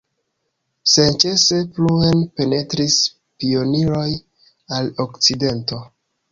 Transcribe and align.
Senĉese 0.93 1.59
pluen 1.75 2.25
penetris 2.41 2.97
pioniroj 3.45 4.09
al 4.81 4.93
okcidento. 5.09 5.83